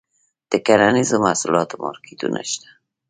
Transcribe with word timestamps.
د 0.51 0.53
کرنیزو 0.65 1.17
محصولاتو 1.25 1.75
مارکیټونه 1.83 2.39
شته؟ 2.51 2.69